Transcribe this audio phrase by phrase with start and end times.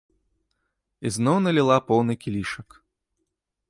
[1.11, 2.69] Ізноў наліла поўны кілішак.